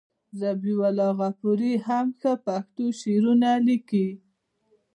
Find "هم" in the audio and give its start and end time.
1.87-2.07